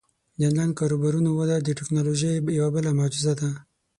د 0.37 0.39
آنلاین 0.49 0.71
کاروبارونو 0.79 1.29
وده 1.39 1.55
د 1.61 1.67
ټیکنالوژۍ 1.77 2.31
یوه 2.59 2.69
بله 2.75 2.89
معجزه 2.99 3.33
ده. 3.39 3.49